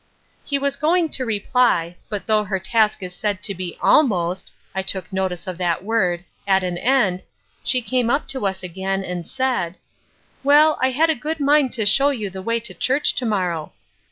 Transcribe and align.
He 0.43 0.57
was 0.57 0.77
going 0.77 1.09
to 1.09 1.25
reply, 1.27 1.95
but 2.09 2.25
though 2.25 2.43
her 2.43 2.57
task 2.57 3.03
is 3.03 3.13
said 3.13 3.43
to 3.43 3.53
be 3.53 3.77
ALMOST 3.83 4.51
(I 4.73 4.81
took 4.81 5.13
notice 5.13 5.45
of 5.45 5.59
that 5.59 5.83
word) 5.83 6.23
at 6.47 6.63
an 6.63 6.79
end, 6.79 7.23
she 7.63 7.83
came 7.83 8.09
up 8.09 8.27
to 8.29 8.47
us 8.47 8.63
again, 8.63 9.03
and 9.03 9.27
said; 9.27 9.75
Well, 10.43 10.79
I 10.81 10.89
had 10.89 11.11
a 11.11 11.13
good 11.13 11.39
mind 11.39 11.71
to 11.73 11.85
show 11.85 12.09
you 12.09 12.31
the 12.31 12.41
way 12.41 12.59
to 12.61 12.73
church 12.73 13.13
to 13.13 13.27
morrow. 13.27 13.73